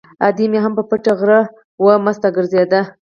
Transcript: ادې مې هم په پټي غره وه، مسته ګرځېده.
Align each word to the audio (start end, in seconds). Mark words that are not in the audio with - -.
ادې 0.27 0.45
مې 0.51 0.59
هم 0.63 0.73
په 0.77 0.83
پټي 0.89 1.11
غره 1.19 1.39
وه، 1.83 1.93
مسته 2.05 2.27
ګرځېده. 2.35 2.81